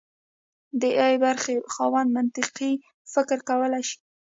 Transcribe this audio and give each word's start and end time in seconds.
د 0.81 0.83
ای 1.05 1.15
برخې 1.25 1.55
خاوند 1.73 2.09
منطقي 2.15 2.71
فکر 3.13 3.37
کولی 3.49 3.81
شي. 3.89 3.97